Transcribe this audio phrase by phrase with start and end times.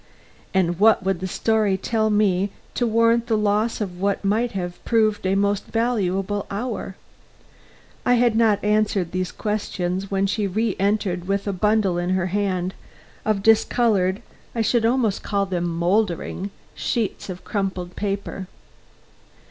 [0.51, 4.83] And what would the story tell me to warrant the loss of what might have
[4.83, 6.95] proved a most valuable hour?
[8.03, 12.73] I had not answered these questions when she reëntered with a bundle in her hand
[13.25, 14.23] of discolored
[14.55, 18.47] I should almost call them mouldered sheets of much crumpled paper.